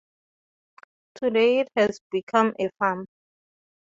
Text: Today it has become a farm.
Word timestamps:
Today 1.13 1.59
it 1.59 1.67
has 1.75 1.99
become 2.11 2.55
a 2.57 2.71
farm. 2.79 3.05